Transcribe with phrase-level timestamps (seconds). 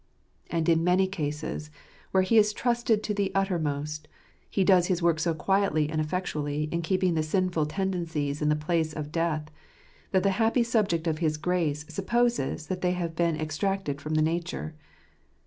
[0.49, 1.69] And in many cases,
[2.09, 4.07] where He is trusted to the uttermost,
[4.49, 8.55] He does his work so quietly and effectually in keeping the sinful tendencies in the
[8.55, 9.51] place of death,
[10.09, 14.23] that the happy subject of His grace supposes that they have been extracted from the
[14.23, 14.73] nature.